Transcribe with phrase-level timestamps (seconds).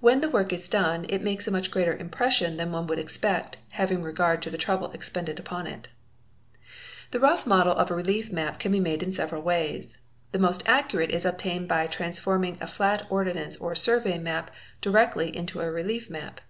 [0.00, 3.58] When the work is done, it makes a much greater impression than one would expect,
[3.68, 5.86] having regard to the trouble expended upon it.
[5.86, 5.90] | in
[7.12, 9.98] The rough model of a relief map can be vandesd in several ways.
[10.32, 10.40] The.
[10.40, 15.70] most accurate is obtained by transforming a flat ordnance or survey map directly into a
[15.70, 16.40] relief map.